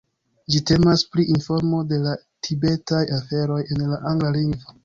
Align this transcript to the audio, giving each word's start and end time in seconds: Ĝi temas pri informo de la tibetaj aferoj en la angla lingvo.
Ĝi 0.53 0.61
temas 0.69 1.03
pri 1.15 1.25
informo 1.33 1.83
de 1.93 2.01
la 2.07 2.15
tibetaj 2.47 3.05
aferoj 3.19 3.63
en 3.77 3.89
la 3.95 4.05
angla 4.15 4.37
lingvo. 4.41 4.79